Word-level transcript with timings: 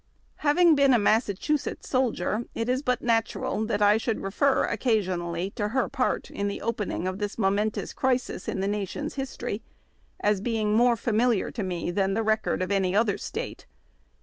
Having 0.37 0.73
been 0.73 0.95
a 0.95 0.97
Massachusetts 0.97 1.87
soldier, 1.87 2.45
it 2.55 2.67
is 2.67 2.81
but 2.81 3.03
natural 3.03 3.63
that 3.65 3.83
I 3.83 3.97
should 3.97 4.19
refer 4.19 4.65
occasionally 4.65 5.51
to 5.51 5.67
her 5.67 5.87
part 5.89 6.31
in 6.31 6.47
the 6.47 6.59
opening 6.59 7.03
THE 7.03 7.11
TOCSIN 7.11 7.13
OF 7.13 7.13
WAR. 7.13 7.13
23 7.13 7.13
of 7.13 7.19
this 7.29 7.37
momentous 7.37 7.93
crisis 7.93 8.47
in 8.47 8.61
the 8.61 8.65
country's 8.67 9.13
liistory, 9.15 9.61
us 10.23 10.41
beino 10.41 10.73
more 10.73 10.95
familiar 10.97 11.51
to 11.51 11.61
me 11.61 11.91
than 11.91 12.15
the 12.15 12.23
record 12.23 12.63
of 12.63 12.71
any 12.71 12.95
other 12.95 13.19
State. 13.19 13.67